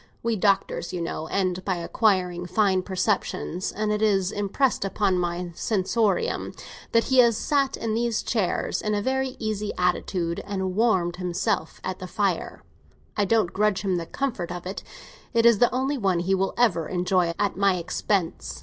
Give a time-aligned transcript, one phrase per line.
[0.23, 5.51] We doctors, you know, end by acquiring fine perceptions, and it is impressed upon my
[5.53, 6.53] sensorium
[6.91, 11.79] that he has sat in these chairs, in a very easy attitude, and warmed himself
[11.83, 12.63] at that fire.
[13.15, 14.81] I don't grudge him the comfort of it;
[15.35, 18.59] it is the only one he will ever enjoy at my expense.